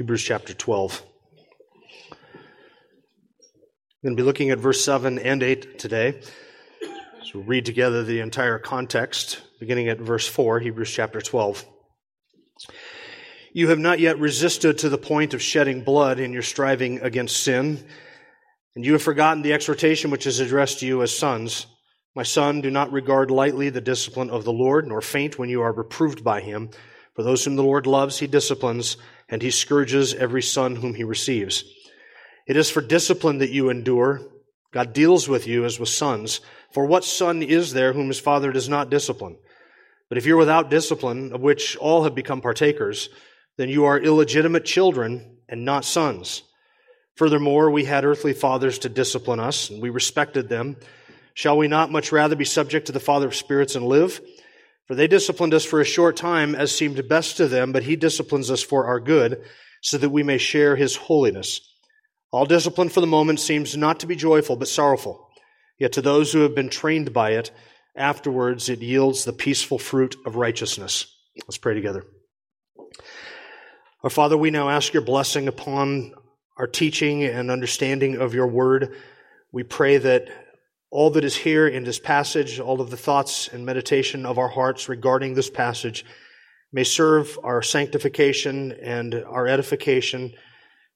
[0.00, 1.02] Hebrews chapter 12.
[2.10, 2.16] We're
[4.02, 6.22] going to be looking at verse 7 and 8 today.
[7.22, 11.66] So we'll read together the entire context, beginning at verse 4, Hebrews chapter 12.
[13.52, 17.42] You have not yet resisted to the point of shedding blood in your striving against
[17.42, 17.84] sin,
[18.74, 21.66] and you have forgotten the exhortation which is addressed to you as sons.
[22.16, 25.60] My son, do not regard lightly the discipline of the Lord, nor faint when you
[25.60, 26.70] are reproved by him.
[27.14, 28.96] For those whom the Lord loves, he disciplines
[29.30, 31.64] and he scourges every son whom he receives.
[32.46, 34.20] It is for discipline that you endure.
[34.72, 36.40] God deals with you as with sons.
[36.72, 39.36] For what son is there whom his father does not discipline?
[40.08, 43.08] But if you're without discipline, of which all have become partakers,
[43.56, 46.42] then you are illegitimate children and not sons.
[47.14, 50.76] Furthermore, we had earthly fathers to discipline us, and we respected them.
[51.34, 54.20] Shall we not much rather be subject to the Father of spirits and live?
[54.90, 57.94] For they disciplined us for a short time as seemed best to them, but he
[57.94, 59.40] disciplines us for our good,
[59.80, 61.60] so that we may share his holiness.
[62.32, 65.30] All discipline for the moment seems not to be joyful, but sorrowful.
[65.78, 67.52] Yet to those who have been trained by it,
[67.94, 71.06] afterwards it yields the peaceful fruit of righteousness.
[71.46, 72.04] Let's pray together.
[74.02, 76.14] Our Father, we now ask your blessing upon
[76.58, 78.96] our teaching and understanding of your word.
[79.52, 80.49] We pray that
[80.90, 84.48] all that is here in this passage, all of the thoughts and meditation of our
[84.48, 86.04] hearts regarding this passage
[86.72, 90.34] may serve our sanctification and our edification,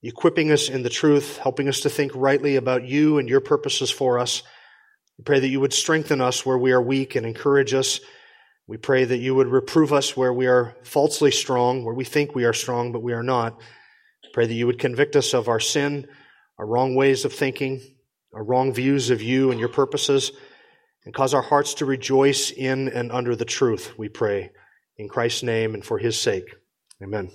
[0.02, 3.90] equipping us in the truth, helping us to think rightly about you and your purposes
[3.90, 4.42] for us.
[5.18, 8.00] We pray that you would strengthen us where we are weak and encourage us.
[8.66, 12.34] We pray that you would reprove us where we are falsely strong, where we think
[12.34, 13.56] we are strong, but we are not.
[14.24, 16.08] We Pray that you would convict us of our sin,
[16.58, 17.80] our wrong ways of thinking,
[18.34, 20.32] our wrong views of you and your purposes,
[21.04, 24.50] and cause our hearts to rejoice in and under the truth, we pray.
[24.96, 26.54] In Christ's name and for his sake.
[27.02, 27.30] Amen.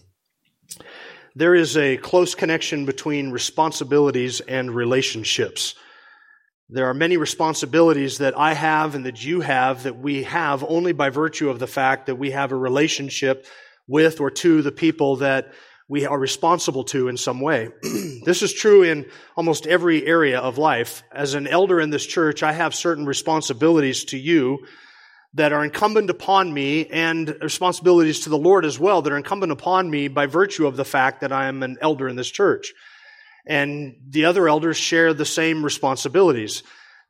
[1.36, 5.76] There is a close connection between responsibilities and relationships.
[6.70, 10.94] There are many responsibilities that I have and that you have that we have only
[10.94, 13.46] by virtue of the fact that we have a relationship
[13.88, 15.54] with or to the people that
[15.90, 17.68] we are responsible to in some way.
[18.24, 21.04] this is true in almost every area of life.
[21.12, 24.60] As an elder in this church, I have certain responsibilities to you
[25.34, 29.52] that are incumbent upon me and responsibilities to the Lord as well that are incumbent
[29.52, 32.74] upon me by virtue of the fact that I am an elder in this church.
[33.48, 36.62] And the other elders share the same responsibilities.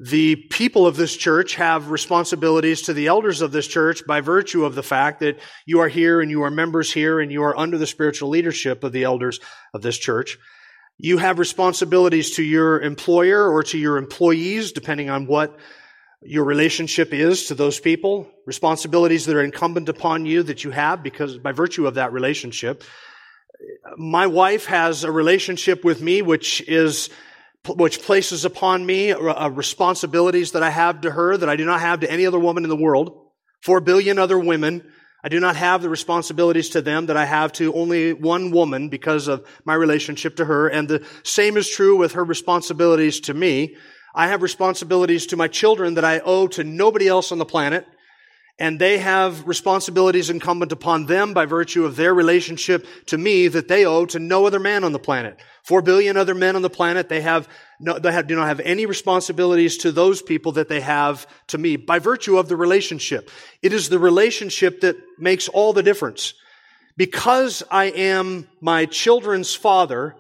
[0.02, 4.64] The people of this church have responsibilities to the elders of this church by virtue
[4.64, 7.58] of the fact that you are here and you are members here and you are
[7.58, 9.42] under the spiritual leadership of the elders
[9.74, 10.38] of this church.
[10.98, 15.58] You have responsibilities to your employer or to your employees, depending on what
[16.22, 18.30] your relationship is to those people.
[18.46, 22.84] Responsibilities that are incumbent upon you that you have because by virtue of that relationship.
[23.98, 27.10] My wife has a relationship with me which is
[27.68, 32.00] which places upon me responsibilities that I have to her that I do not have
[32.02, 33.32] to any other woman in the world.
[33.62, 34.92] Four billion other women.
[35.22, 38.88] I do not have the responsibilities to them that I have to only one woman
[38.88, 40.70] because of my relationship to her.
[40.70, 43.76] And the same is true with her responsibilities to me.
[44.16, 47.86] I have responsibilities to my children that I owe to nobody else on the planet
[48.60, 53.70] and they have responsibilities incumbent upon them by virtue of their relationship to me that
[53.70, 55.40] they owe to no other man on the planet.
[55.64, 57.48] Four billion other men on the planet, they have
[57.80, 61.58] no, they have, do not have any responsibilities to those people that they have to
[61.58, 63.32] me by virtue of the relationship.
[63.62, 66.34] It is the relationship that makes all the difference.
[66.98, 70.16] Because I am my children's father,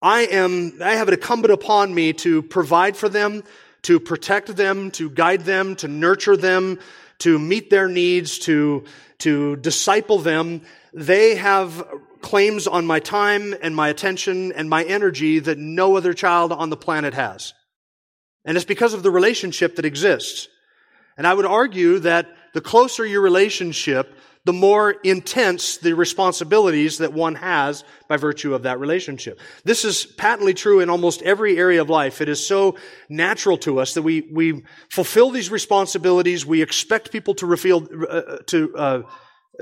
[0.00, 3.42] I am, I have it incumbent upon me to provide for them,
[3.82, 6.78] to protect them, to guide them, to nurture them,
[7.22, 8.84] to meet their needs, to,
[9.18, 11.86] to disciple them, they have
[12.20, 16.70] claims on my time and my attention and my energy that no other child on
[16.70, 17.54] the planet has.
[18.44, 20.48] And it's because of the relationship that exists.
[21.16, 24.14] And I would argue that the closer your relationship,
[24.44, 29.38] the more intense the responsibilities that one has by virtue of that relationship.
[29.64, 32.20] This is patently true in almost every area of life.
[32.20, 32.76] It is so
[33.08, 36.44] natural to us that we, we fulfill these responsibilities.
[36.44, 39.02] We expect people to, reveal, uh, to uh,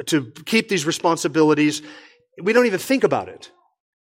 [0.07, 1.83] to keep these responsibilities,
[2.43, 3.51] we don't even think about it.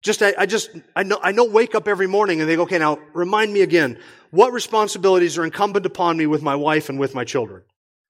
[0.03, 2.79] Just, I, I just, I know, I know wake up every morning and go, okay,
[2.79, 3.99] now remind me again,
[4.31, 7.62] what responsibilities are incumbent upon me with my wife and with my children?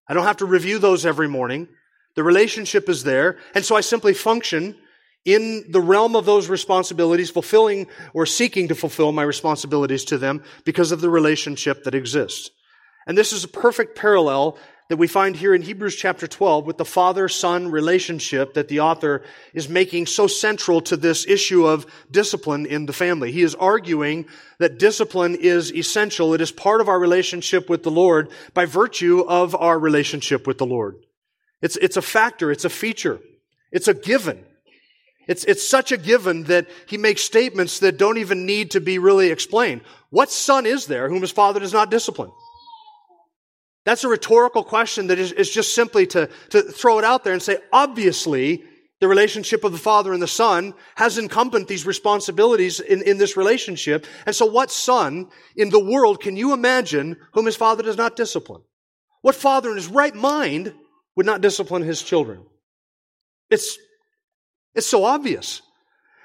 [0.08, 1.68] I don't have to review those every morning.
[2.16, 3.38] The relationship is there.
[3.54, 4.76] And so I simply function
[5.24, 10.42] in the realm of those responsibilities, fulfilling or seeking to fulfill my responsibilities to them
[10.64, 12.50] because of the relationship that exists.
[13.06, 14.58] And this is a perfect parallel
[14.90, 19.22] that we find here in Hebrews chapter 12 with the father-son relationship that the author
[19.54, 23.32] is making so central to this issue of discipline in the family.
[23.32, 24.26] He is arguing
[24.58, 26.34] that discipline is essential.
[26.34, 30.58] It is part of our relationship with the Lord by virtue of our relationship with
[30.58, 30.96] the Lord.
[31.62, 32.50] It's, it's a factor.
[32.50, 33.20] It's a feature.
[33.72, 34.44] It's a given.
[35.26, 38.98] It's, it's such a given that he makes statements that don't even need to be
[38.98, 39.80] really explained.
[40.10, 42.30] What son is there whom his father does not discipline?
[43.84, 47.32] That's a rhetorical question that is, is just simply to, to throw it out there
[47.32, 48.64] and say, obviously,
[49.00, 53.36] the relationship of the father and the son has incumbent these responsibilities in, in this
[53.36, 54.06] relationship.
[54.24, 58.16] And so what son in the world can you imagine whom his father does not
[58.16, 58.62] discipline?
[59.20, 60.74] What father in his right mind
[61.16, 62.44] would not discipline his children?
[63.50, 63.78] It's
[64.74, 65.62] it's so obvious.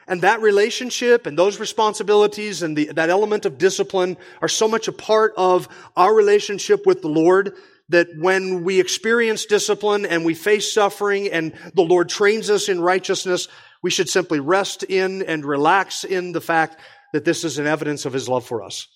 [0.07, 4.87] And that relationship and those responsibilities and the, that element of discipline are so much
[4.87, 7.53] a part of our relationship with the Lord
[7.89, 12.81] that when we experience discipline and we face suffering and the Lord trains us in
[12.81, 13.47] righteousness,
[13.83, 16.77] we should simply rest in and relax in the fact
[17.13, 18.87] that this is an evidence of His love for us.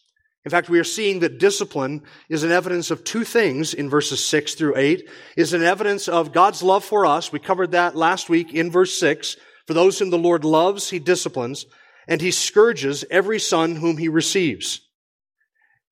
[0.45, 4.23] In fact, we are seeing that discipline is an evidence of two things in verses
[4.25, 5.09] 6 through 8.
[5.37, 7.31] Is an evidence of God's love for us.
[7.31, 9.37] We covered that last week in verse 6.
[9.67, 11.65] For those whom the Lord loves, he disciplines,
[12.07, 14.81] and he scourges every son whom he receives.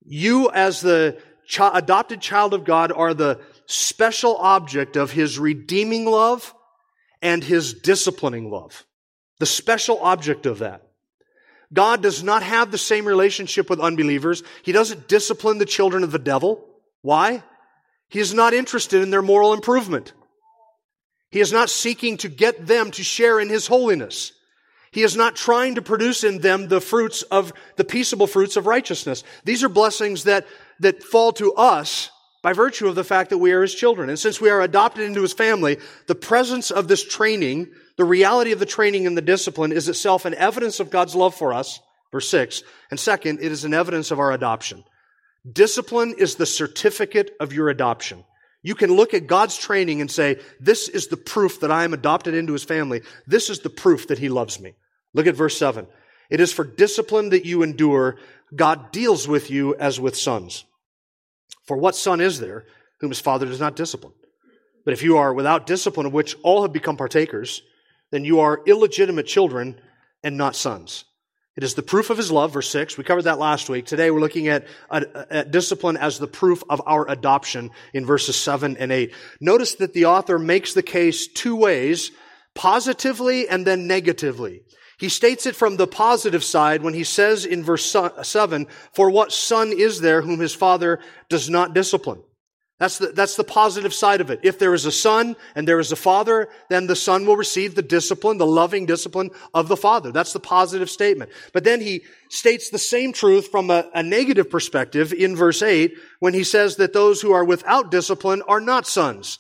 [0.06, 1.18] You, as the
[1.48, 6.53] ch- adopted child of God, are the special object of his redeeming love
[7.21, 8.86] and his disciplining love.
[9.39, 10.90] The special object of that.
[11.73, 14.44] God does not have the same relationship with unbelievers.
[14.63, 16.65] He doesn't discipline the children of the devil.
[17.01, 17.44] Why?
[18.09, 20.13] He is not interested in their moral improvement.
[21.29, 24.33] He is not seeking to get them to share in His holiness.
[24.91, 28.67] He is not trying to produce in them the fruits of, the peaceable fruits of
[28.67, 29.24] righteousness.
[29.45, 30.45] These are blessings that,
[30.81, 32.09] that fall to us
[32.41, 34.09] by virtue of the fact that we are His children.
[34.09, 35.77] And since we are adopted into His family,
[36.07, 37.67] the presence of this training
[38.01, 41.35] the reality of the training and the discipline is itself an evidence of God's love
[41.35, 41.79] for us,
[42.11, 42.63] verse 6.
[42.89, 44.83] And second, it is an evidence of our adoption.
[45.47, 48.23] Discipline is the certificate of your adoption.
[48.63, 51.93] You can look at God's training and say, this is the proof that I am
[51.93, 53.01] adopted into his family.
[53.27, 54.73] This is the proof that he loves me.
[55.13, 55.85] Look at verse 7.
[56.31, 58.17] It is for discipline that you endure.
[58.55, 60.63] God deals with you as with sons.
[61.65, 62.65] For what son is there
[63.00, 64.13] whom his father does not discipline?
[64.83, 67.62] But if you are without discipline, of which all have become partakers,
[68.12, 69.80] then you are illegitimate children
[70.24, 71.06] and not sons.
[71.57, 72.98] It is the proof of his love, verse 6.
[72.98, 73.86] We covered that last week.
[73.86, 78.38] Today we're looking at, at, at, discipline as the proof of our adoption in verses
[78.38, 79.13] 7 and 8.
[79.42, 82.12] Notice that the author makes the case two ways,
[82.56, 84.63] positively and then negatively.
[85.01, 87.83] He states it from the positive side when he says in verse
[88.21, 92.21] 7, For what son is there whom his father does not discipline?
[92.77, 94.41] That's the, that's the positive side of it.
[94.43, 97.74] If there is a son and there is a father, then the son will receive
[97.74, 100.12] the discipline, the loving discipline of the father.
[100.12, 101.31] That's the positive statement.
[101.51, 105.96] But then he states the same truth from a, a negative perspective in verse 8
[106.20, 109.39] when he says that those who are without discipline are not sons.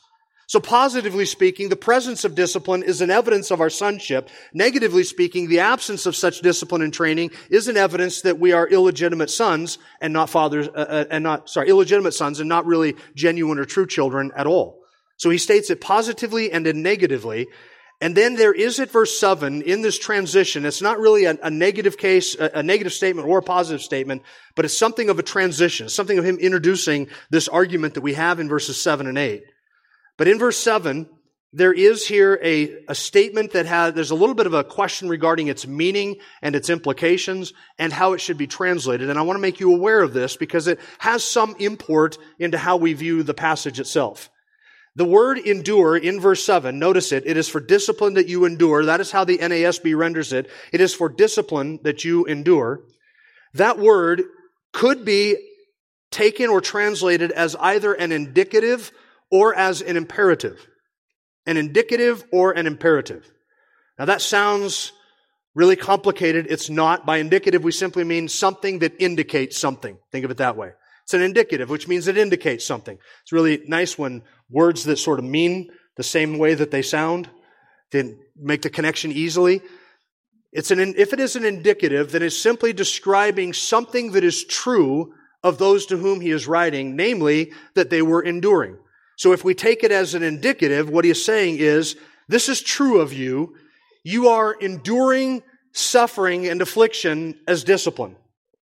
[0.51, 4.29] So positively speaking, the presence of discipline is an evidence of our sonship.
[4.53, 8.67] Negatively speaking, the absence of such discipline and training is an evidence that we are
[8.67, 12.97] illegitimate sons and not fathers, uh, uh, and not, sorry, illegitimate sons and not really
[13.15, 14.81] genuine or true children at all.
[15.15, 17.47] So he states it positively and then negatively.
[18.01, 21.49] And then there is at verse 7 in this transition, it's not really a, a
[21.49, 24.21] negative case, a, a, negative statement or a positive statement,
[24.57, 28.41] but it's something of a transition, something of him introducing this argument that we have
[28.41, 29.43] in verses 7 and 8.
[30.21, 31.09] But in verse 7,
[31.51, 35.09] there is here a, a statement that has, there's a little bit of a question
[35.09, 39.09] regarding its meaning and its implications and how it should be translated.
[39.09, 42.59] And I want to make you aware of this because it has some import into
[42.59, 44.29] how we view the passage itself.
[44.95, 48.85] The word endure in verse 7, notice it, it is for discipline that you endure.
[48.85, 50.51] That is how the NASB renders it.
[50.71, 52.81] It is for discipline that you endure.
[53.55, 54.21] That word
[54.71, 55.37] could be
[56.11, 58.91] taken or translated as either an indicative
[59.31, 60.67] or as an imperative.
[61.45, 63.29] An indicative or an imperative.
[63.97, 64.91] Now that sounds
[65.55, 66.47] really complicated.
[66.49, 67.05] It's not.
[67.05, 69.97] By indicative, we simply mean something that indicates something.
[70.11, 70.71] Think of it that way.
[71.03, 72.97] It's an indicative, which means it indicates something.
[73.23, 77.29] It's really nice when words that sort of mean the same way that they sound,
[77.91, 79.61] then make the connection easily.
[80.53, 85.13] It's an, if it is an indicative, then it's simply describing something that is true
[85.43, 88.77] of those to whom he is writing, namely that they were enduring.
[89.21, 91.95] So if we take it as an indicative, what he is saying is,
[92.27, 93.55] this is true of you.
[94.03, 98.15] You are enduring suffering and affliction as discipline.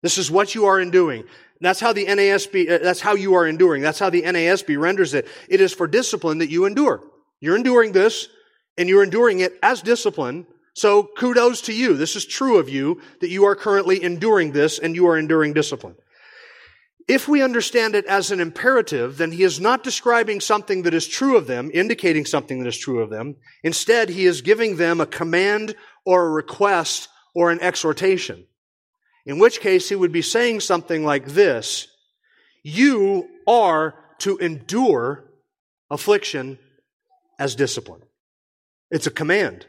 [0.03, 1.25] This is what you are enduring.
[1.59, 3.81] That's how the NASB, uh, that's how you are enduring.
[3.81, 5.27] That's how the NASB renders it.
[5.49, 7.03] It is for discipline that you endure.
[7.41, 8.29] You're enduring this
[8.77, 10.47] and you're enduring it as discipline.
[10.75, 11.97] So kudos to you.
[11.97, 15.51] This is true of you that you are currently enduring this and you are enduring
[15.51, 15.97] discipline.
[17.07, 21.07] If we understand it as an imperative, then he is not describing something that is
[21.07, 23.37] true of them, indicating something that is true of them.
[23.63, 28.45] Instead, he is giving them a command or a request or an exhortation.
[29.25, 31.87] In which case, he would be saying something like this
[32.63, 35.31] You are to endure
[35.89, 36.59] affliction
[37.39, 38.01] as discipline.
[38.91, 39.65] It's a command.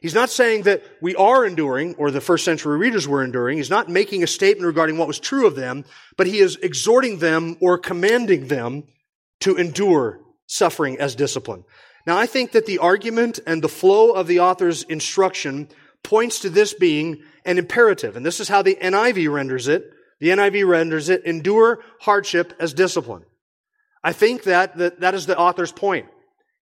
[0.00, 3.58] He's not saying that we are enduring, or the first century readers were enduring.
[3.58, 5.84] He's not making a statement regarding what was true of them,
[6.16, 8.84] but he is exhorting them or commanding them
[9.40, 11.64] to endure suffering as discipline.
[12.06, 15.68] Now, I think that the argument and the flow of the author's instruction
[16.02, 18.16] points to this being an imperative.
[18.16, 19.84] And this is how the NIV renders it.
[20.18, 23.24] The NIV renders it, endure hardship as discipline.
[24.02, 26.06] I think that, that, that is the author's point.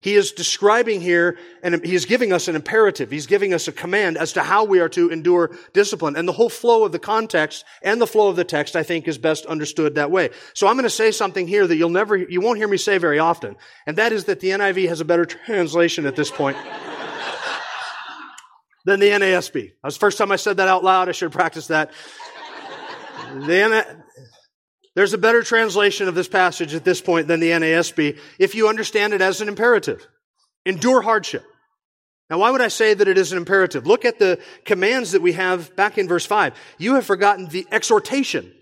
[0.00, 3.10] He is describing here, and he is giving us an imperative.
[3.10, 6.16] He's giving us a command as to how we are to endure discipline.
[6.16, 9.08] And the whole flow of the context and the flow of the text, I think,
[9.08, 10.30] is best understood that way.
[10.54, 12.98] So I'm going to say something here that you'll never, you won't hear me say
[12.98, 13.56] very often.
[13.86, 16.58] And that is that the NIV has a better translation at this point
[18.84, 19.52] than the NASB.
[19.54, 21.08] That was the first time I said that out loud.
[21.08, 21.90] I should have practiced that.
[23.32, 23.95] The
[24.96, 28.68] there's a better translation of this passage at this point than the NASB if you
[28.68, 30.08] understand it as an imperative.
[30.64, 31.44] Endure hardship.
[32.30, 33.86] Now, why would I say that it is an imperative?
[33.86, 36.54] Look at the commands that we have back in verse 5.
[36.78, 38.52] You have forgotten the exhortation,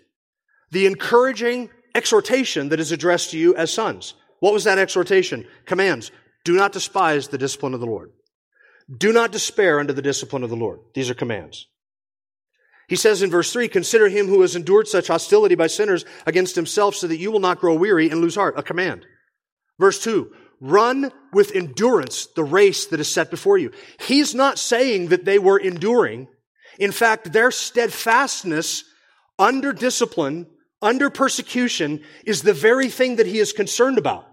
[0.73, 4.15] the encouraging exhortation that is addressed to you as sons.
[4.41, 5.47] What was that exhortation?
[5.67, 6.11] Commands.
[6.45, 8.11] Do not despise the discipline of the Lord.
[8.95, 10.81] Do not despair under the discipline of the Lord.
[10.95, 11.69] These are commands.
[12.89, 16.55] He says in verse 3, consider him who has endured such hostility by sinners against
[16.55, 18.59] himself so that you will not grow weary and lose heart.
[18.59, 19.07] A command.
[19.79, 23.71] Verse 2, run with endurance the race that is set before you.
[24.01, 26.29] He's not saying that they were enduring.
[26.79, 28.85] In fact, their steadfastness
[29.39, 30.47] under discipline,
[30.83, 34.27] under persecution, is the very thing that he is concerned about.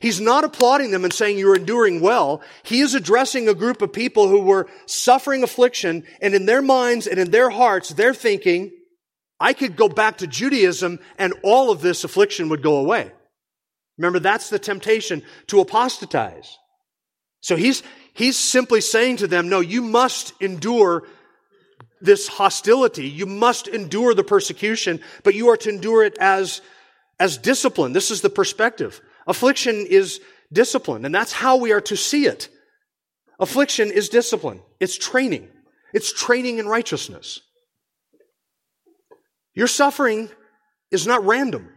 [0.00, 2.42] He's not applauding them and saying you're enduring well.
[2.62, 7.06] He is addressing a group of people who were suffering affliction and in their minds
[7.06, 8.72] and in their hearts, they're thinking,
[9.38, 13.12] I could go back to Judaism and all of this affliction would go away.
[13.98, 16.58] Remember, that's the temptation to apostatize.
[17.40, 21.04] So he's, he's simply saying to them, no, you must endure
[22.00, 23.08] this hostility.
[23.08, 26.60] You must endure the persecution, but you are to endure it as,
[27.18, 27.92] as discipline.
[27.92, 29.00] This is the perspective.
[29.26, 30.20] Affliction is
[30.52, 32.48] discipline, and that's how we are to see it.
[33.38, 34.60] Affliction is discipline.
[34.80, 35.48] It's training.
[35.92, 37.40] It's training in righteousness.
[39.54, 40.28] Your suffering
[40.90, 41.68] is not random.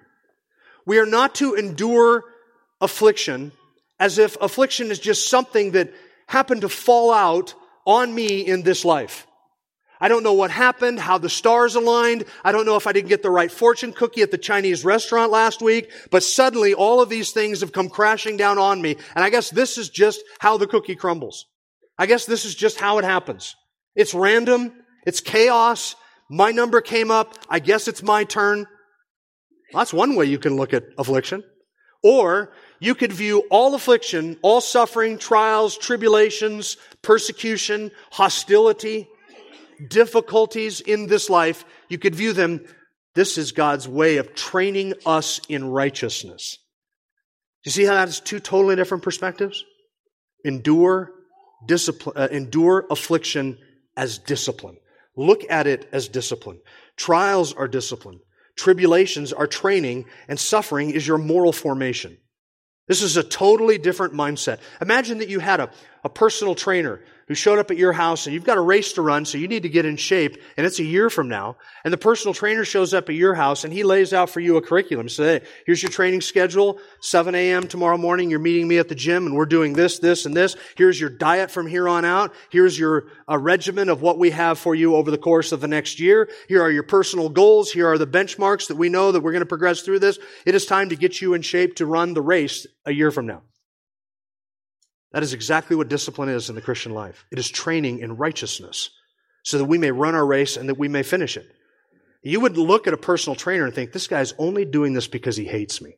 [0.85, 2.23] We are not to endure
[2.81, 3.51] affliction
[3.99, 5.93] as if affliction is just something that
[6.27, 7.53] happened to fall out
[7.85, 9.27] on me in this life.
[10.01, 12.23] I don't know what happened, how the stars aligned.
[12.43, 15.31] I don't know if I didn't get the right fortune cookie at the Chinese restaurant
[15.31, 18.95] last week, but suddenly all of these things have come crashing down on me.
[19.15, 21.47] And I guess this is just how the cookie crumbles.
[21.97, 23.55] I guess this is just how it happens.
[23.93, 24.71] It's random.
[25.05, 25.95] It's chaos.
[26.29, 27.37] My number came up.
[27.49, 28.67] I guess it's my turn.
[29.73, 31.43] That's one way you can look at affliction.
[32.01, 39.09] Or you could view all affliction, all suffering, trials, tribulations, persecution, hostility,
[39.87, 42.65] difficulties in this life, you could view them,
[43.15, 46.57] this is God's way of training us in righteousness.
[47.65, 49.63] You see how that is two totally different perspectives?
[50.45, 51.11] Endure
[51.65, 53.57] discipline, uh, endure affliction
[53.97, 54.77] as discipline.
[55.17, 56.59] Look at it as discipline.
[56.95, 58.19] Trials are discipline.
[58.57, 62.17] Tribulations are training, and suffering is your moral formation.
[62.87, 64.59] This is a totally different mindset.
[64.81, 65.69] Imagine that you had a,
[66.03, 69.03] a personal trainer who showed up at your house and you've got a race to
[69.03, 71.55] run, so you need to get in shape, and it's a year from now.
[71.83, 74.57] And the personal trainer shows up at your house and he lays out for you
[74.57, 75.07] a curriculum.
[75.09, 76.79] Says, hey, here's your training schedule.
[77.01, 77.67] 7 a.m.
[77.67, 80.55] tomorrow morning, you're meeting me at the gym and we're doing this, this, and this.
[80.75, 82.33] Here's your diet from here on out.
[82.49, 85.67] Here's your uh, regimen of what we have for you over the course of the
[85.67, 86.29] next year.
[86.47, 87.71] Here are your personal goals.
[87.71, 90.17] Here are the benchmarks that we know that we're going to progress through this.
[90.47, 93.27] It is time to get you in shape to run the race a year from
[93.27, 93.43] now.
[95.11, 97.25] That is exactly what discipline is in the Christian life.
[97.31, 98.91] It is training in righteousness
[99.43, 101.49] so that we may run our race and that we may finish it.
[102.21, 105.37] You would look at a personal trainer and think, this guy's only doing this because
[105.37, 105.95] he hates me.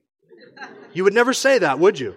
[0.93, 2.15] You would never say that, would you?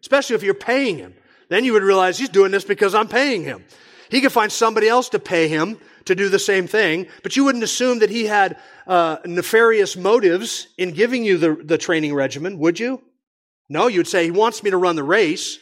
[0.00, 1.14] Especially if you're paying him.
[1.48, 3.64] Then you would realize he's doing this because I'm paying him.
[4.10, 7.44] He could find somebody else to pay him to do the same thing, but you
[7.44, 12.58] wouldn't assume that he had uh, nefarious motives in giving you the, the training regimen,
[12.58, 13.02] would you?
[13.68, 15.58] No, you'd say he wants me to run the race.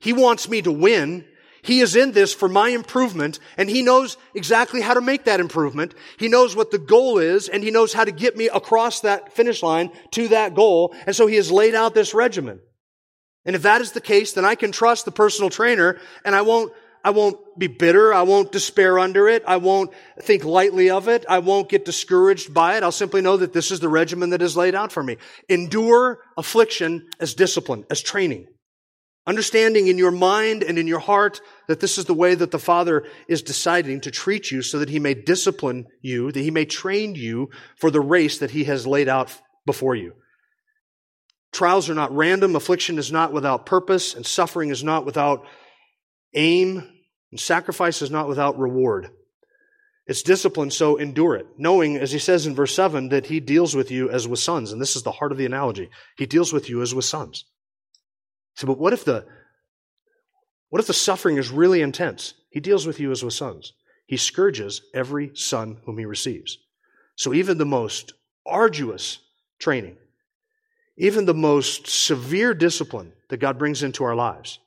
[0.00, 1.24] He wants me to win.
[1.62, 5.40] He is in this for my improvement, and he knows exactly how to make that
[5.40, 5.94] improvement.
[6.18, 9.34] He knows what the goal is, and he knows how to get me across that
[9.34, 10.94] finish line to that goal.
[11.06, 12.60] And so he has laid out this regimen.
[13.44, 16.42] And if that is the case, then I can trust the personal trainer, and I
[16.42, 18.12] won't I won't be bitter.
[18.12, 19.42] I won't despair under it.
[19.46, 19.90] I won't
[20.20, 21.24] think lightly of it.
[21.28, 22.82] I won't get discouraged by it.
[22.82, 25.16] I'll simply know that this is the regimen that is laid out for me.
[25.48, 28.48] Endure affliction as discipline, as training.
[29.30, 32.58] Understanding in your mind and in your heart that this is the way that the
[32.58, 36.64] Father is deciding to treat you so that He may discipline you, that He may
[36.64, 39.32] train you for the race that He has laid out
[39.64, 40.14] before you.
[41.52, 42.56] Trials are not random.
[42.56, 45.46] Affliction is not without purpose and suffering is not without
[46.34, 46.82] aim,
[47.30, 49.10] and sacrifice is not without reward.
[50.08, 53.76] It's discipline, so endure it, knowing, as he says in verse 7, that he deals
[53.76, 54.72] with you as with sons.
[54.72, 55.88] And this is the heart of the analogy.
[56.16, 57.44] He deals with you as with sons.
[58.66, 59.26] But what if the
[60.68, 62.34] what if the suffering is really intense?
[62.50, 63.72] He deals with you as with sons.
[64.06, 66.58] He scourges every son whom he receives.
[67.16, 68.12] So even the most
[68.46, 69.18] arduous
[69.58, 69.96] training,
[70.96, 74.58] even the most severe discipline that God brings into our lives,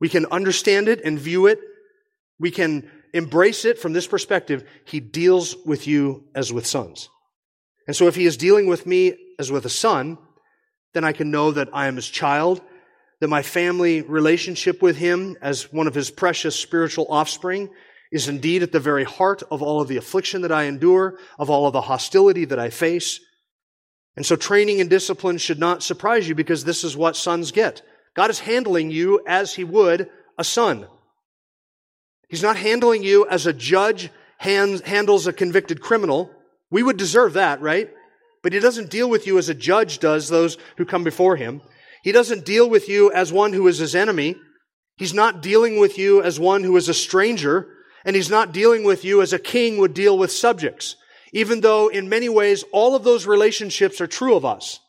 [0.00, 1.60] we can understand it and view it.
[2.38, 4.64] We can embrace it from this perspective.
[4.84, 7.08] He deals with you as with sons.
[7.86, 10.18] And so if he is dealing with me as with a son,
[10.94, 12.60] then I can know that I am his child,
[13.20, 17.68] that my family relationship with him as one of his precious spiritual offspring
[18.10, 21.50] is indeed at the very heart of all of the affliction that I endure, of
[21.50, 23.20] all of the hostility that I face.
[24.16, 27.82] And so training and discipline should not surprise you because this is what sons get.
[28.14, 30.86] God is handling you as he would a son.
[32.28, 36.30] He's not handling you as a judge handles a convicted criminal.
[36.70, 37.90] We would deserve that, right?
[38.42, 41.60] But he doesn't deal with you as a judge does those who come before him.
[42.02, 44.36] He doesn't deal with you as one who is his enemy.
[44.96, 47.68] He's not dealing with you as one who is a stranger.
[48.04, 50.96] And he's not dealing with you as a king would deal with subjects.
[51.32, 54.80] Even though in many ways all of those relationships are true of us.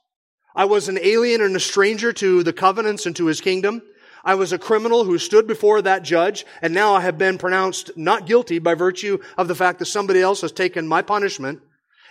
[0.55, 3.81] I was an alien and a stranger to the covenants and to his kingdom.
[4.23, 7.91] I was a criminal who stood before that judge, and now I have been pronounced
[7.95, 11.61] not guilty by virtue of the fact that somebody else has taken my punishment.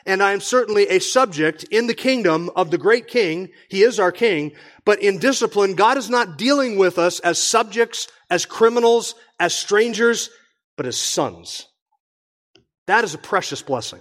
[0.08, 3.50] And I am certainly a subject in the kingdom of the great king.
[3.68, 4.52] He is our king.
[4.86, 10.30] But in discipline, God is not dealing with us as subjects, as criminals, as strangers,
[10.78, 11.66] but as sons.
[12.86, 14.00] That is a precious blessing.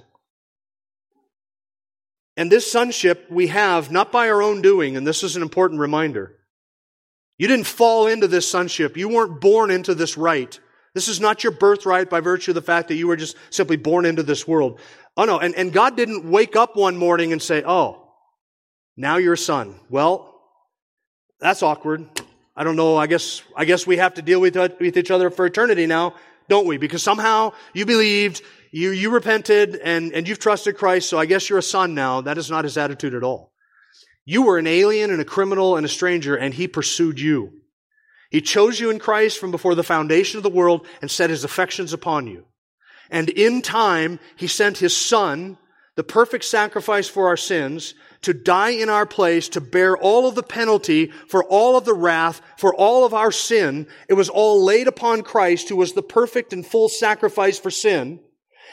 [2.37, 5.81] And this sonship we have not by our own doing, and this is an important
[5.81, 6.37] reminder.
[7.37, 8.95] You didn't fall into this sonship.
[8.95, 10.57] You weren't born into this right.
[10.97, 13.77] This is not your birthright by virtue of the fact that you were just simply
[13.77, 14.79] born into this world.
[15.15, 18.09] Oh no, and, and God didn't wake up one morning and say, oh,
[18.97, 19.79] now you're a son.
[19.91, 20.33] Well,
[21.39, 22.07] that's awkward.
[22.55, 22.97] I don't know.
[22.97, 26.15] I guess, I guess we have to deal with, with each other for eternity now,
[26.49, 26.77] don't we?
[26.77, 31.47] Because somehow you believed you, you repented and, and you've trusted Christ, so I guess
[31.47, 32.21] you're a son now.
[32.21, 33.53] That is not his attitude at all.
[34.25, 37.51] You were an alien and a criminal and a stranger, and he pursued you.
[38.29, 41.43] He chose you in Christ from before the foundation of the world and set his
[41.43, 42.45] affections upon you.
[43.09, 45.57] And in time, he sent his son,
[45.95, 50.35] the perfect sacrifice for our sins, to die in our place, to bear all of
[50.35, 53.87] the penalty for all of the wrath, for all of our sin.
[54.09, 58.19] It was all laid upon Christ, who was the perfect and full sacrifice for sin.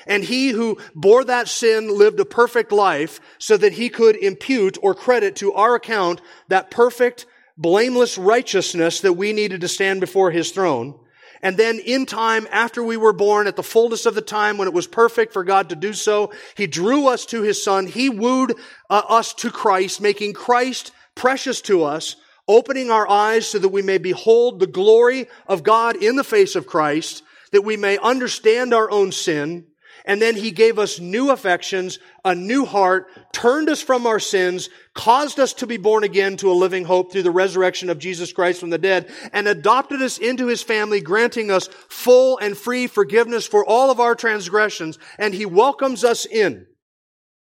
[0.06, 4.76] And he who bore that sin lived a perfect life so that he could impute
[4.82, 10.30] or credit to our account that perfect, blameless righteousness that we needed to stand before
[10.30, 10.98] his throne.
[11.42, 14.66] And then in time, after we were born, at the fullness of the time when
[14.66, 17.86] it was perfect for God to do so, he drew us to his son.
[17.86, 18.54] He wooed
[18.88, 22.16] uh, us to Christ, making Christ precious to us,
[22.48, 26.56] opening our eyes so that we may behold the glory of God in the face
[26.56, 29.66] of Christ, that we may understand our own sin,
[30.04, 34.68] and then he gave us new affections, a new heart, turned us from our sins,
[34.92, 38.32] caused us to be born again to a living hope through the resurrection of Jesus
[38.32, 42.86] Christ from the dead, and adopted us into his family, granting us full and free
[42.86, 46.66] forgiveness for all of our transgressions, and he welcomes us in.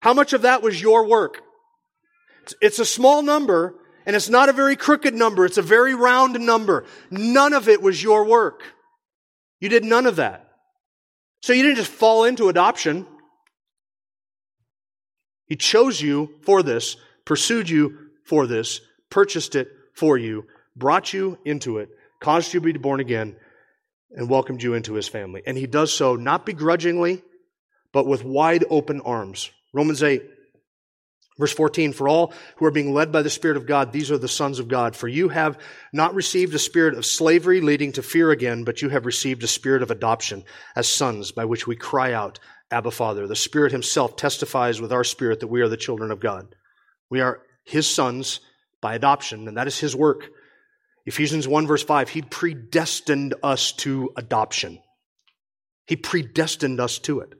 [0.01, 1.43] How much of that was your work?
[2.63, 3.75] It's a small number,
[4.09, 5.45] And it's not a very crooked number.
[5.45, 6.87] It's a very round number.
[7.11, 8.63] None of it was your work.
[9.61, 10.48] You did none of that.
[11.43, 13.07] So you didn't just fall into adoption.
[15.47, 20.45] He chose you for this, pursued you for this, purchased it for you,
[20.77, 21.89] brought you into it,
[22.21, 23.37] caused you to be born again,
[24.11, 25.43] and welcomed you into his family.
[25.47, 27.23] And he does so not begrudgingly,
[27.93, 29.51] but with wide open arms.
[29.73, 30.23] Romans 8,
[31.39, 34.19] Verse 14, for all who are being led by the Spirit of God, these are
[34.19, 34.97] the sons of God.
[34.97, 35.57] For you have
[35.93, 39.49] not received a spirit of slavery leading to fear again, but you have received a
[39.49, 40.43] spirit of adoption
[40.75, 42.41] as sons by which we cry out,
[42.73, 43.29] Abba Father.
[43.29, 46.55] The Spirit himself testifies with our spirit that we are the children of God.
[47.09, 48.41] We are his sons
[48.81, 50.29] by adoption, and that is his work.
[51.07, 54.81] Ephesians 1 verse 5, he predestined us to adoption.
[55.87, 57.33] He predestined us to it.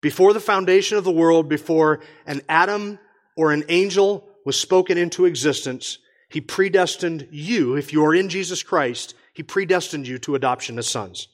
[0.00, 2.98] Before the foundation of the world, before an atom
[3.36, 5.98] or an angel was spoken into existence,
[6.30, 10.86] he predestined you, if you are in Jesus Christ, he predestined you to adoption as
[10.86, 11.28] sons.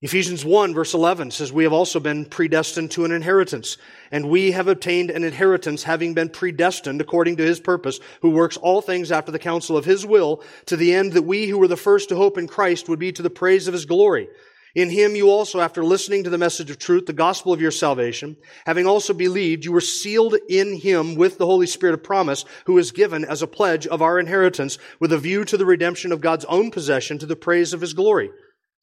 [0.00, 3.78] Ephesians 1 verse 11 says, We have also been predestined to an inheritance,
[4.10, 8.58] and we have obtained an inheritance having been predestined according to his purpose, who works
[8.58, 11.68] all things after the counsel of his will, to the end that we who were
[11.68, 14.28] the first to hope in Christ would be to the praise of his glory.
[14.74, 17.70] In him you also, after listening to the message of truth, the gospel of your
[17.70, 22.44] salvation, having also believed, you were sealed in him with the Holy Spirit of promise,
[22.66, 26.10] who is given as a pledge of our inheritance with a view to the redemption
[26.10, 28.30] of God's own possession to the praise of his glory.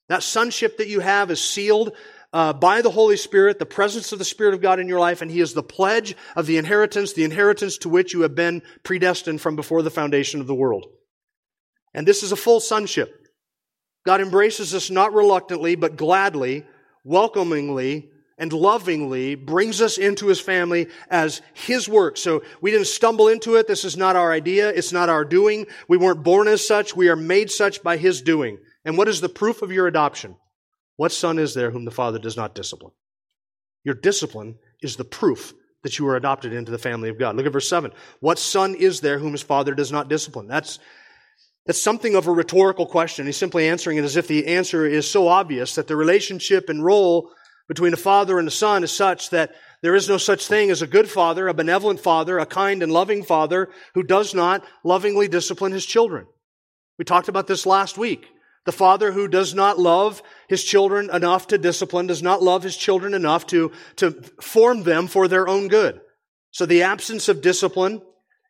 [0.08, 1.94] That sonship that you have is sealed
[2.34, 5.22] uh, by the Holy Spirit, the presence of the Spirit of God in your life,
[5.22, 8.62] and He is the pledge of the inheritance, the inheritance to which you have been
[8.84, 10.88] predestined from before the foundation of the world.
[11.94, 13.21] And this is a full sonship.
[14.06, 16.66] God embraces us not reluctantly, but gladly,
[17.04, 22.18] welcomingly, and lovingly brings us into his family as his work.
[22.18, 23.68] So we didn't stumble into it.
[23.68, 24.70] This is not our idea.
[24.70, 25.68] It's not our doing.
[25.88, 26.96] We weren't born as such.
[26.96, 28.58] We are made such by his doing.
[28.84, 30.36] And what is the proof of your adoption?
[30.96, 32.94] What son is there whom the father does not discipline?
[33.84, 37.36] Your discipline is the proof that you are adopted into the family of God.
[37.36, 37.92] Look at verse 7.
[38.20, 40.48] What son is there whom his father does not discipline?
[40.48, 40.80] That's
[41.66, 43.26] that's something of a rhetorical question.
[43.26, 46.84] He's simply answering it as if the answer is so obvious that the relationship and
[46.84, 47.32] role
[47.68, 50.82] between a father and a son is such that there is no such thing as
[50.82, 55.28] a good father, a benevolent father, a kind and loving father who does not lovingly
[55.28, 56.26] discipline his children.
[56.98, 58.28] We talked about this last week.
[58.66, 62.78] The father who does not love his children enough to discipline, does not love his
[62.78, 66.00] children enough to, to form them for their own good.
[66.52, 68.02] So the absence of discipline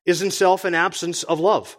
[0.06, 1.78] is in self an absence of love.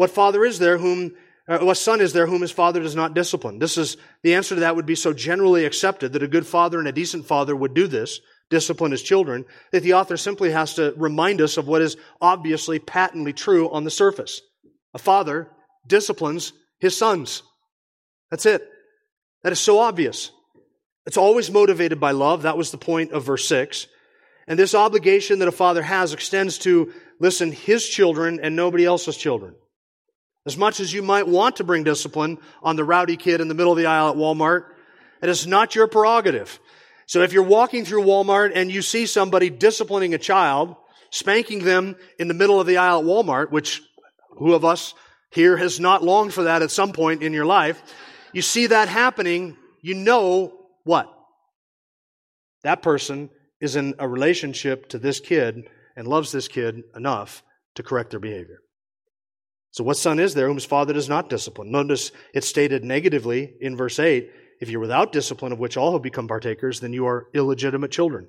[0.00, 1.14] What father is there whom,
[1.46, 3.58] uh, what son is there whom his father does not discipline?
[3.58, 6.78] This is, the answer to that would be so generally accepted that a good father
[6.78, 10.72] and a decent father would do this, discipline his children, that the author simply has
[10.76, 14.40] to remind us of what is obviously patently true on the surface.
[14.94, 15.50] A father
[15.86, 17.42] disciplines his sons.
[18.30, 18.66] That's it.
[19.42, 20.30] That is so obvious.
[21.04, 22.44] It's always motivated by love.
[22.44, 23.86] That was the point of verse 6.
[24.48, 29.18] And this obligation that a father has extends to, listen, his children and nobody else's
[29.18, 29.56] children.
[30.46, 33.54] As much as you might want to bring discipline on the rowdy kid in the
[33.54, 34.64] middle of the aisle at Walmart,
[35.22, 36.58] it is not your prerogative.
[37.06, 40.76] So if you're walking through Walmart and you see somebody disciplining a child,
[41.10, 43.82] spanking them in the middle of the aisle at Walmart, which
[44.38, 44.94] who of us
[45.30, 47.82] here has not longed for that at some point in your life,
[48.32, 50.52] you see that happening, you know
[50.84, 51.12] what?
[52.62, 53.28] That person
[53.60, 57.42] is in a relationship to this kid and loves this kid enough
[57.74, 58.60] to correct their behavior.
[59.72, 61.70] So, what son is there whom his father does not discipline?
[61.70, 64.30] Notice it's stated negatively in verse 8
[64.60, 68.28] if you're without discipline, of which all have become partakers, then you are illegitimate children.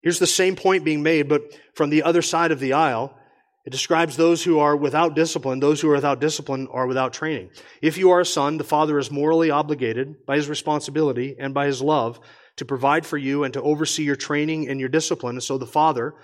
[0.00, 1.42] Here's the same point being made, but
[1.74, 3.18] from the other side of the aisle.
[3.66, 5.58] It describes those who are without discipline.
[5.58, 7.48] Those who are without discipline are without training.
[7.80, 11.64] If you are a son, the father is morally obligated by his responsibility and by
[11.64, 12.20] his love
[12.56, 15.36] to provide for you and to oversee your training and your discipline.
[15.36, 16.14] And So the father,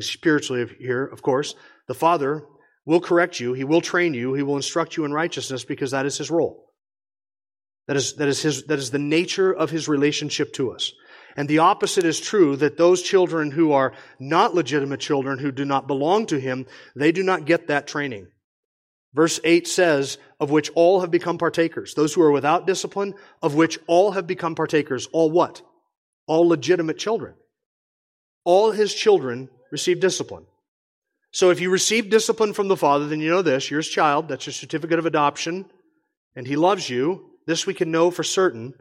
[0.00, 1.54] spiritually here, of course,
[1.88, 2.44] the father
[2.90, 6.06] will correct you, he will train you, he will instruct you in righteousness because that
[6.06, 6.72] is his role.
[7.86, 10.92] That is, that is, his, that is the nature of his relationship to us.
[11.36, 15.64] And the opposite is true that those children who are not legitimate children, who do
[15.64, 18.26] not belong to him, they do not get that training.
[19.14, 21.94] Verse 8 says, of which all have become partakers.
[21.94, 25.06] Those who are without discipline, of which all have become partakers.
[25.12, 25.62] All what?
[26.26, 27.34] All legitimate children.
[28.44, 30.46] All his children receive discipline.
[31.32, 34.28] So if you receive discipline from the Father, then you know this you're his child.
[34.28, 35.66] That's your certificate of adoption.
[36.34, 37.30] And he loves you.
[37.46, 38.74] This we can know for certain.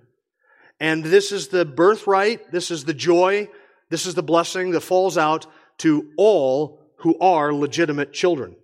[0.79, 2.51] And this is the birthright.
[2.51, 3.49] This is the joy.
[3.89, 5.45] This is the blessing that falls out
[5.79, 8.55] to all who are legitimate children,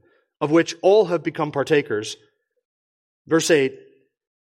[0.41, 2.17] of which all have become partakers.
[3.27, 3.73] Verse 8,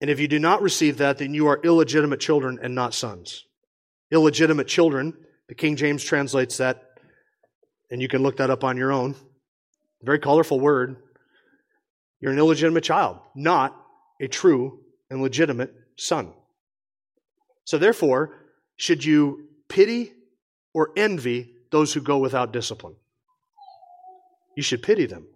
[0.01, 3.45] and if you do not receive that, then you are illegitimate children and not sons.
[4.11, 5.13] Illegitimate children,
[5.47, 6.83] the King James translates that,
[7.89, 9.15] and you can look that up on your own.
[10.05, 10.97] Very colorful word.
[12.21, 13.75] You're an illegitimate child, not
[14.21, 16.31] a true and legitimate son.
[17.65, 18.37] So therefore,
[18.77, 20.13] should you pity
[20.73, 22.95] or envy those who go without discipline?
[24.55, 25.27] You should pity them.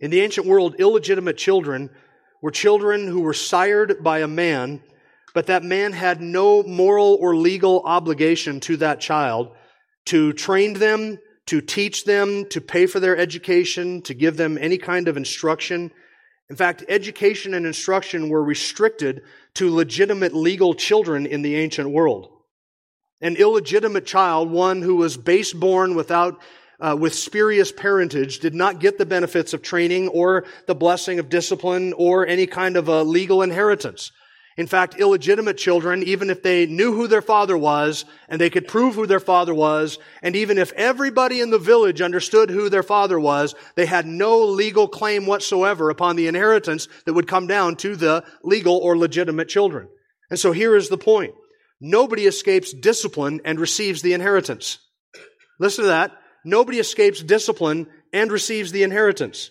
[0.00, 1.90] In the ancient world, illegitimate children
[2.42, 4.82] were children who were sired by a man,
[5.34, 9.54] but that man had no moral or legal obligation to that child
[10.06, 11.18] to train them,
[11.50, 15.90] to teach them, to pay for their education, to give them any kind of instruction.
[16.48, 19.22] In fact, education and instruction were restricted
[19.54, 22.30] to legitimate legal children in the ancient world.
[23.20, 26.40] An illegitimate child, one who was base born without
[26.78, 31.28] uh, with spurious parentage did not get the benefits of training or the blessing of
[31.28, 34.12] discipline or any kind of a legal inheritance.
[34.56, 38.66] In fact, illegitimate children, even if they knew who their father was and they could
[38.66, 42.82] prove who their father was, and even if everybody in the village understood who their
[42.82, 47.76] father was, they had no legal claim whatsoever upon the inheritance that would come down
[47.76, 49.88] to the legal or legitimate children.
[50.30, 51.34] And so here is the point.
[51.80, 54.78] Nobody escapes discipline and receives the inheritance.
[55.58, 56.12] Listen to that
[56.44, 59.50] nobody escapes discipline and receives the inheritance.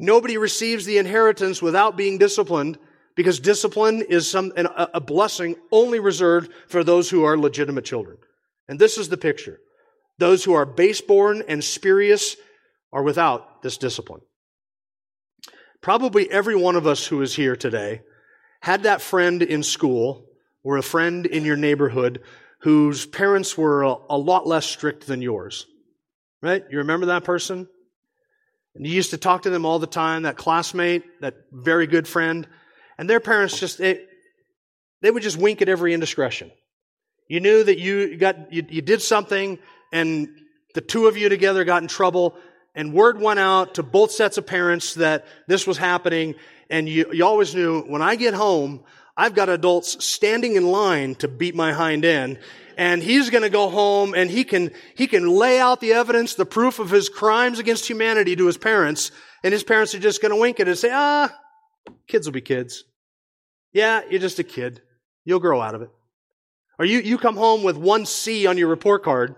[0.00, 2.78] Nobody receives the inheritance without being disciplined
[3.18, 8.16] because discipline is some, a blessing only reserved for those who are legitimate children.
[8.68, 9.58] And this is the picture.
[10.18, 12.36] Those who are baseborn and spurious
[12.92, 14.20] are without this discipline.
[15.80, 18.02] Probably every one of us who is here today
[18.60, 20.24] had that friend in school
[20.62, 22.22] or a friend in your neighborhood
[22.60, 25.66] whose parents were a, a lot less strict than yours.
[26.40, 26.62] Right?
[26.70, 27.66] You remember that person?
[28.76, 32.06] And you used to talk to them all the time, that classmate, that very good
[32.06, 32.46] friend.
[32.98, 34.04] And their parents just, they,
[35.00, 36.50] they would just wink at every indiscretion.
[37.28, 39.58] You knew that you got, you, you did something
[39.92, 40.28] and
[40.74, 42.36] the two of you together got in trouble
[42.74, 46.34] and word went out to both sets of parents that this was happening.
[46.70, 48.84] And you, you always knew when I get home,
[49.16, 52.38] I've got adults standing in line to beat my hind end.
[52.76, 56.34] And he's going to go home and he can, he can lay out the evidence,
[56.34, 59.10] the proof of his crimes against humanity to his parents.
[59.42, 61.34] And his parents are just going to wink at it and say, ah,
[62.06, 62.84] kids will be kids.
[63.72, 64.82] Yeah, you're just a kid.
[65.24, 65.90] You'll grow out of it.
[66.78, 69.34] Or you, you come home with one C on your report card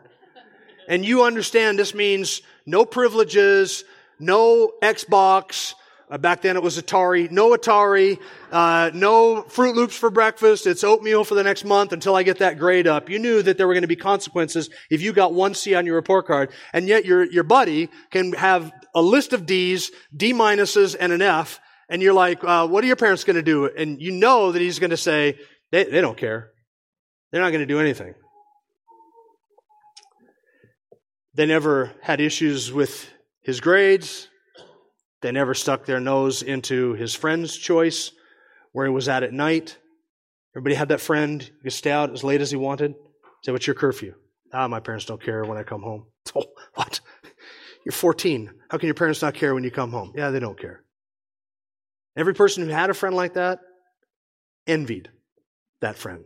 [0.89, 3.85] and you understand this means no privileges,
[4.19, 5.75] no Xbox,
[6.11, 7.31] uh, back then it was Atari.
[7.31, 8.19] No Atari.
[8.51, 10.67] Uh, no Froot Loops for breakfast.
[10.67, 13.09] It's oatmeal for the next month until I get that grade up.
[13.09, 15.87] You knew that there were going to be consequences if you got one C on
[15.87, 16.51] your report card.
[16.73, 21.23] And yet your, your buddy can have a list of D's, D minuses, and an
[21.23, 21.61] F.
[21.91, 23.67] And you're like, uh, what are your parents going to do?
[23.67, 25.37] And you know that he's going to say,
[25.73, 26.51] they, they don't care.
[27.31, 28.15] They're not going to do anything.
[31.35, 33.11] They never had issues with
[33.43, 34.29] his grades.
[35.21, 38.13] They never stuck their nose into his friend's choice,
[38.73, 39.77] where he was at at night.
[40.55, 41.43] Everybody had that friend.
[41.43, 42.95] He could stay out as late as he wanted.
[43.43, 44.15] Say, what's your curfew?
[44.53, 46.07] Ah, my parents don't care when I come home.
[46.37, 47.01] Oh, what?
[47.85, 48.51] You're 14.
[48.71, 50.13] How can your parents not care when you come home?
[50.17, 50.85] Yeah, they don't care.
[52.17, 53.61] Every person who had a friend like that
[54.67, 55.09] envied
[55.81, 56.25] that friend,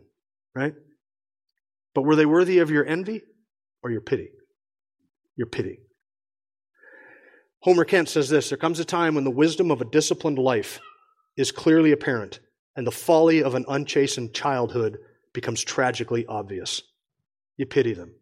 [0.53, 0.73] right?
[1.93, 3.21] But were they worthy of your envy
[3.83, 4.29] or your pity?
[5.35, 5.79] Your pity.
[7.61, 10.79] Homer Kent says this There comes a time when the wisdom of a disciplined life
[11.37, 12.39] is clearly apparent,
[12.75, 14.97] and the folly of an unchastened childhood
[15.33, 16.81] becomes tragically obvious.
[17.57, 18.13] You pity them.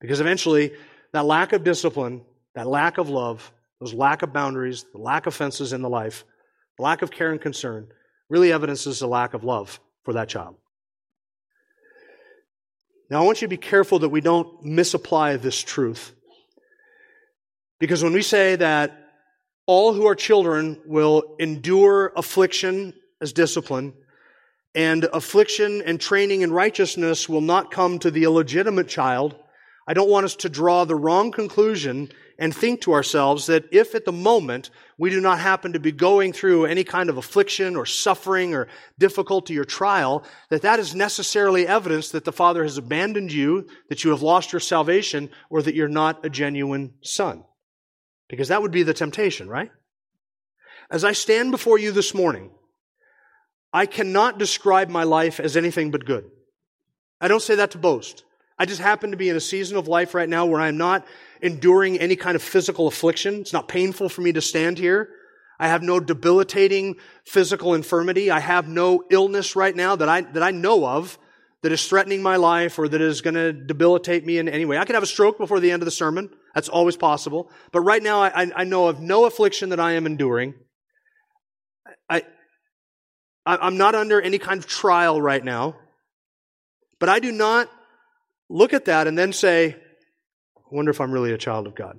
[0.00, 0.72] Because eventually,
[1.12, 2.22] that lack of discipline,
[2.54, 6.24] that lack of love, those lack of boundaries, the lack of fences in the life,
[6.78, 7.88] the lack of care and concern,
[8.28, 10.56] really evidences a lack of love for that child.
[13.10, 16.14] Now, I want you to be careful that we don't misapply this truth.
[17.78, 18.98] Because when we say that
[19.66, 23.92] all who are children will endure affliction as discipline,
[24.74, 29.36] and affliction and training in righteousness will not come to the illegitimate child,
[29.86, 33.94] I don't want us to draw the wrong conclusion and think to ourselves that if
[33.94, 37.76] at the moment we do not happen to be going through any kind of affliction
[37.76, 38.68] or suffering or
[38.98, 44.04] difficulty or trial, that that is necessarily evidence that the Father has abandoned you, that
[44.04, 47.44] you have lost your salvation, or that you're not a genuine son.
[48.28, 49.70] Because that would be the temptation, right?
[50.90, 52.50] As I stand before you this morning,
[53.72, 56.30] I cannot describe my life as anything but good.
[57.20, 58.24] I don't say that to boast.
[58.58, 61.06] I just happen to be in a season of life right now where I'm not
[61.42, 63.40] enduring any kind of physical affliction.
[63.40, 65.08] It's not painful for me to stand here.
[65.58, 68.30] I have no debilitating physical infirmity.
[68.30, 71.18] I have no illness right now that I, that I know of
[71.62, 74.78] that is threatening my life or that is going to debilitate me in any way.
[74.78, 76.30] I could have a stroke before the end of the sermon.
[76.54, 77.50] That's always possible.
[77.72, 80.54] But right now, I, I know of no affliction that I am enduring.
[82.10, 82.22] I,
[83.46, 85.76] I'm not under any kind of trial right now.
[86.98, 87.68] But I do not
[88.48, 89.76] look at that and then say,
[90.56, 91.98] I wonder if I'm really a child of God.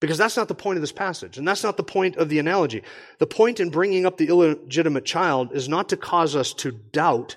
[0.00, 2.40] Because that's not the point of this passage, and that's not the point of the
[2.40, 2.82] analogy.
[3.18, 7.36] The point in bringing up the illegitimate child is not to cause us to doubt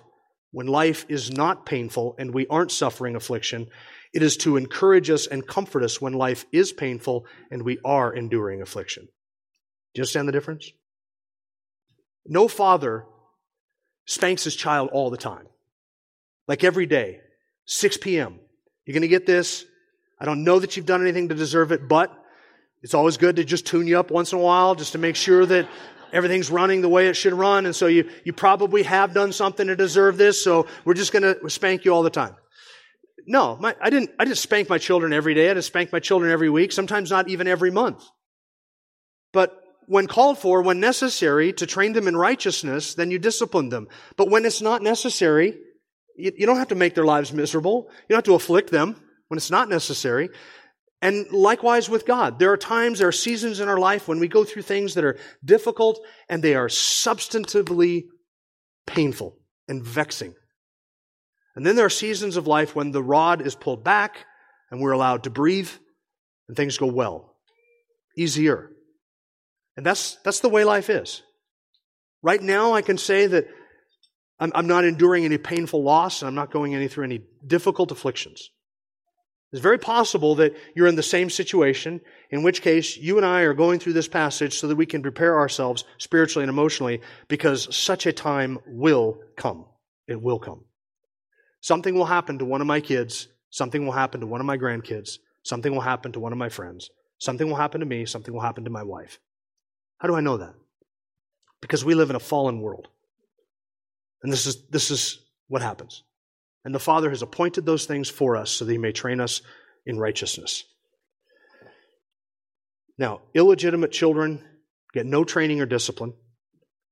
[0.52, 3.68] when life is not painful and we aren't suffering affliction.
[4.14, 8.12] It is to encourage us and comfort us when life is painful and we are
[8.12, 9.04] enduring affliction.
[9.04, 10.72] Do you understand the difference?
[12.26, 13.06] No father
[14.06, 15.48] spanks his child all the time.
[16.48, 17.20] Like every day,
[17.66, 18.40] 6 p.m.
[18.86, 19.66] You're going to get this.
[20.20, 22.12] I don't know that you've done anything to deserve it, but
[22.82, 25.16] it's always good to just tune you up once in a while just to make
[25.16, 25.68] sure that
[26.14, 27.66] everything's running the way it should run.
[27.66, 30.44] And so you, you probably have done something to deserve this.
[30.44, 32.36] So we're just going to spank you all the time.
[33.28, 35.50] No, my, I didn't, I didn't spank my children every day.
[35.50, 38.04] I didn't spank my children every week, sometimes not even every month.
[39.34, 43.88] But when called for, when necessary to train them in righteousness, then you discipline them.
[44.16, 45.58] But when it's not necessary,
[46.18, 47.88] you, you don't have to make their lives miserable.
[47.90, 48.96] You don't have to afflict them
[49.28, 50.30] when it's not necessary.
[51.02, 52.40] And likewise with God.
[52.40, 55.04] There are times, there are seasons in our life when we go through things that
[55.04, 56.00] are difficult
[56.30, 58.06] and they are substantively
[58.88, 60.34] painful and vexing.
[61.56, 64.26] And then there are seasons of life when the rod is pulled back
[64.72, 65.70] and we're allowed to breathe
[66.48, 67.36] and things go well,
[68.18, 68.72] easier.
[69.78, 71.22] And that's, that's the way life is.
[72.22, 73.48] Right now, I can say that
[74.40, 77.92] I'm, I'm not enduring any painful loss, and I'm not going any through any difficult
[77.92, 78.50] afflictions.
[79.52, 83.42] It's very possible that you're in the same situation, in which case you and I
[83.42, 87.74] are going through this passage so that we can prepare ourselves spiritually and emotionally because
[87.74, 89.66] such a time will come.
[90.08, 90.66] It will come.
[91.62, 93.30] Something will happen to one of my kids.
[93.50, 95.20] Something will happen to one of my grandkids.
[95.44, 96.90] Something will happen to one of my friends.
[97.20, 98.06] Something will happen to me.
[98.06, 99.20] Something will happen to my wife.
[100.00, 100.54] How do I know that?
[101.62, 102.90] Because we live in a fallen world.
[104.24, 106.04] And this is, this is what happens.
[106.64, 109.42] And the Father has appointed those things for us so that He may train us
[109.86, 110.64] in righteousness.
[112.98, 114.44] Now, illegitimate children
[114.94, 116.14] get no training or discipline.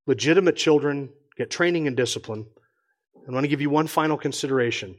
[0.06, 2.46] Legitimate children get training and discipline.
[3.16, 4.98] And I want to give you one final consideration.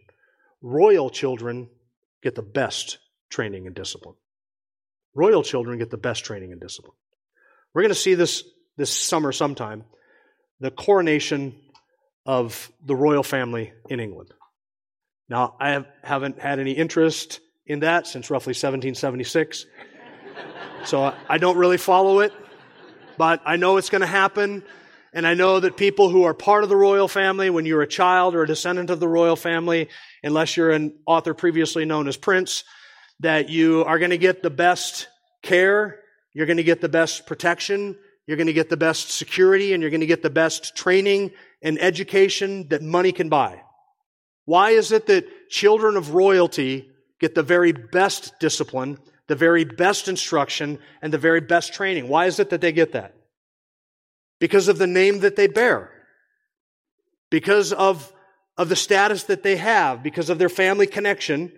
[0.63, 1.69] Royal children
[2.23, 2.99] get the best
[3.31, 4.15] training and discipline.
[5.15, 6.97] Royal children get the best training and discipline.
[7.75, 8.45] We're going to see this
[8.77, 9.85] this summer sometime
[10.61, 11.55] the coronation
[12.27, 14.33] of the royal family in England.
[15.29, 19.67] Now, I have, haven't had any interest in that since roughly 1776.
[20.85, 22.33] so I don't really follow it,
[23.17, 24.63] but I know it's going to happen.
[25.13, 27.87] And I know that people who are part of the royal family, when you're a
[27.87, 29.89] child or a descendant of the royal family,
[30.23, 32.65] unless you're an author previously known as Prince,
[33.21, 35.07] that you are going to get the best
[35.43, 36.01] care,
[36.33, 39.83] you're going to get the best protection, you're going to get the best security, and
[39.83, 41.33] you're going to get the best training
[41.63, 43.61] and education that money can buy.
[44.47, 50.09] Why is it that children of royalty get the very best discipline, the very best
[50.09, 52.09] instruction, and the very best training?
[52.09, 53.15] Why is it that they get that?
[54.41, 55.91] Because of the name that they bear.
[57.31, 58.13] Because of,
[58.57, 61.53] of the status that they have, because of their family connection,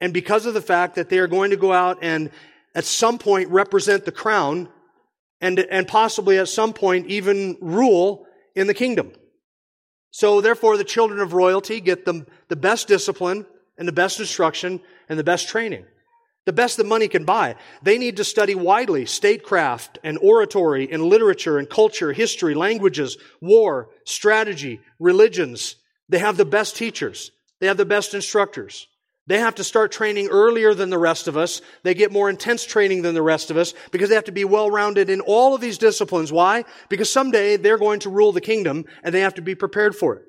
[0.00, 2.30] and because of the fact that they are going to go out and
[2.74, 4.68] at some point represent the crown
[5.44, 8.26] and, and possibly at some point even rule
[8.56, 9.12] in the kingdom.
[10.10, 13.44] So therefore, the children of royalty get the, the best discipline
[13.76, 15.84] and the best instruction and the best training.
[16.46, 17.56] The best that money can buy.
[17.82, 23.90] They need to study widely statecraft and oratory and literature and culture, history, languages, war,
[24.06, 25.76] strategy, religions.
[26.08, 27.32] They have the best teachers.
[27.60, 28.86] They have the best instructors.
[29.26, 31.62] They have to start training earlier than the rest of us.
[31.82, 34.44] They get more intense training than the rest of us because they have to be
[34.44, 36.30] well rounded in all of these disciplines.
[36.30, 36.64] Why?
[36.90, 40.16] Because someday they're going to rule the kingdom and they have to be prepared for
[40.16, 40.22] it.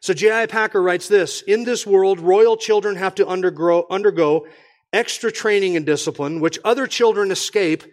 [0.00, 0.46] So J.I.
[0.46, 4.46] Packer writes this, in this world, royal children have to undergo, undergo
[4.92, 7.84] extra training and discipline, which other children escape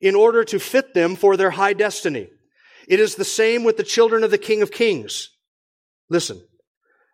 [0.00, 2.28] in order to fit them for their high destiny.
[2.88, 5.30] It is the same with the children of the King of Kings.
[6.08, 6.42] Listen.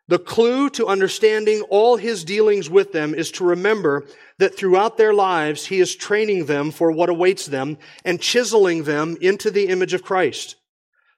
[0.09, 4.07] The clue to understanding all his dealings with them is to remember
[4.39, 9.19] that throughout their lives, he is training them for what awaits them and chiseling them
[9.21, 10.57] into the image of Christ.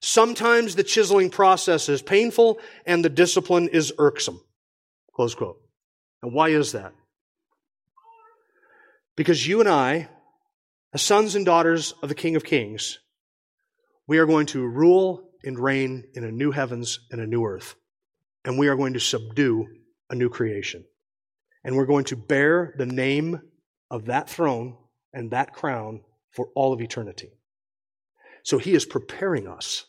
[0.02, 4.40] Sometimes the chiseling process is painful and the discipline is irksome.
[5.14, 5.58] Close quote.
[6.22, 6.92] And why is that?
[9.16, 10.08] Because you and I,
[10.92, 12.98] as sons and daughters of the King of Kings,
[14.08, 17.76] we are going to rule and reign in a new heavens and a new earth.
[18.44, 19.66] And we are going to subdue
[20.08, 20.84] a new creation.
[21.64, 23.40] And we're going to bear the name
[23.90, 24.76] of that throne
[25.12, 26.00] and that crown
[26.32, 27.30] for all of eternity.
[28.44, 29.84] So he is preparing us,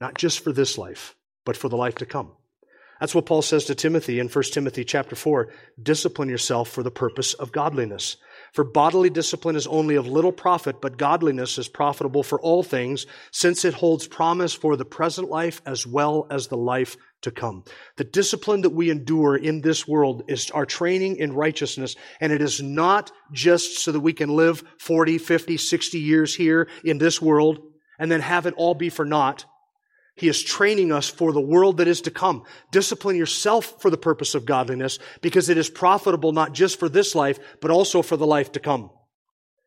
[0.00, 2.32] not just for this life, but for the life to come.
[3.00, 5.48] That's what Paul says to Timothy in 1 Timothy chapter 4.
[5.82, 8.18] Discipline yourself for the purpose of godliness.
[8.52, 13.06] For bodily discipline is only of little profit, but godliness is profitable for all things,
[13.30, 17.64] since it holds promise for the present life as well as the life to come.
[17.96, 22.40] The discipline that we endure in this world is our training in righteousness, and it
[22.40, 27.20] is not just so that we can live 40, 50, 60 years here in this
[27.20, 27.60] world
[27.98, 29.44] and then have it all be for naught.
[30.20, 32.44] He is training us for the world that is to come.
[32.70, 37.14] Discipline yourself for the purpose of godliness because it is profitable not just for this
[37.14, 38.90] life, but also for the life to come.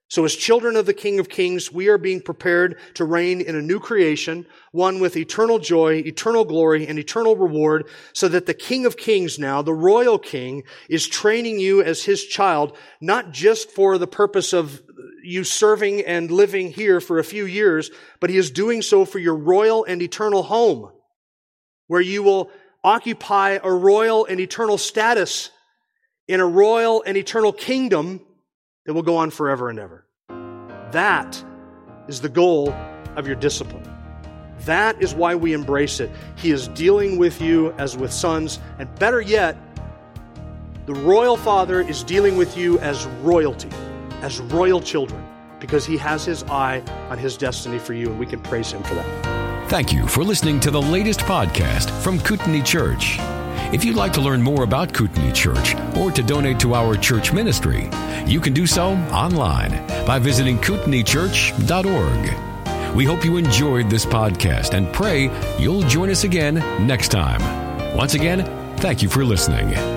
[0.10, 3.56] So as children of the King of Kings, we are being prepared to reign in
[3.56, 8.54] a new creation, one with eternal joy, eternal glory, and eternal reward, so that the
[8.54, 13.72] King of Kings now, the royal King, is training you as his child, not just
[13.72, 14.84] for the purpose of
[15.24, 19.20] you serving and living here for a few years, but he is doing so for
[19.20, 20.92] your royal and eternal home,
[21.88, 22.52] where you will
[22.84, 25.50] occupy a royal and eternal status
[26.28, 28.22] in a royal and eternal kingdom
[28.86, 30.06] that will go on forever and ever.
[30.92, 31.42] That
[32.08, 32.72] is the goal
[33.16, 33.90] of your discipline.
[34.66, 36.12] That is why we embrace it.
[36.36, 39.58] He is dealing with you as with sons, and better yet,
[40.86, 43.70] the royal father is dealing with you as royalty
[44.24, 45.24] as royal children
[45.60, 48.82] because he has his eye on his destiny for you, and we can praise him
[48.84, 49.70] for that.
[49.70, 53.18] Thank you for listening to the latest podcast from Kootenai Church.
[53.74, 57.34] If you'd like to learn more about Kootenai Church or to donate to our church
[57.34, 57.90] ministry,
[58.26, 59.72] you can do so online
[60.06, 62.96] by visiting kootenaichurch.org.
[62.96, 66.56] We hope you enjoyed this podcast and pray you'll join us again
[66.86, 67.42] next time.
[67.96, 68.46] Once again,
[68.78, 69.93] thank you for listening.